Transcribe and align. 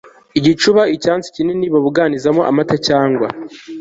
igicuba 0.39 0.81
icyansi 0.95 1.27
kinini 1.35 1.65
babuganizamo 1.73 2.41
amata 2.49 2.75
cyangwa 2.87 3.27